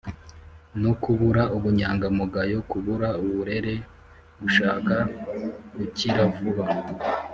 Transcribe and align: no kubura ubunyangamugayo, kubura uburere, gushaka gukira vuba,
no 0.81 0.91
kubura 1.01 1.43
ubunyangamugayo, 1.55 2.57
kubura 2.69 3.09
uburere, 3.23 3.73
gushaka 4.41 4.95
gukira 5.75 6.23
vuba, 6.35 6.65